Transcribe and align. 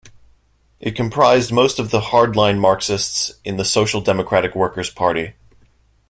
It 0.79 0.95
comprised 0.95 1.51
most 1.51 1.77
of 1.77 1.91
the 1.91 2.01
hardline 2.01 2.57
Marxists 2.59 3.33
in 3.45 3.57
the 3.57 3.63
Social 3.65 4.01
Democratic 4.01 4.55
Workers' 4.55 4.89
Party. 4.89 5.35